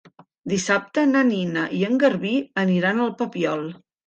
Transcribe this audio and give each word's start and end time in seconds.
Dissabte 0.53 1.03
na 1.09 1.21
Nina 1.27 1.67
i 1.81 1.83
en 1.89 2.01
Garbí 2.05 2.33
aniran 2.65 3.05
al 3.05 3.15
Papiol. 3.23 3.65